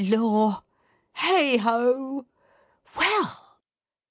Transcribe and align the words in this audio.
Lor! 0.03 0.63
Heigho! 1.13 2.25
Well! 2.95 3.57